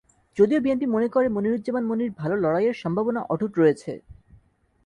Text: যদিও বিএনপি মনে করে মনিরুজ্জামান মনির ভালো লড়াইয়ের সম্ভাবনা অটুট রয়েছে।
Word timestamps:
যদিও 0.37 0.63
বিএনপি 0.63 0.87
মনে 0.95 1.07
করে 1.07 1.27
মনিরুজ্জামান 1.29 1.83
মনির 1.89 2.11
ভালো 2.19 2.35
লড়াইয়ের 2.43 2.79
সম্ভাবনা 2.83 3.21
অটুট 3.33 3.51
রয়েছে। 3.57 3.91